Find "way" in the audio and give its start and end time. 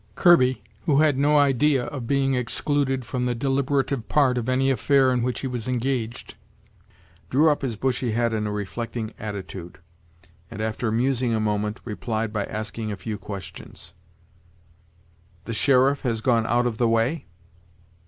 16.89-17.27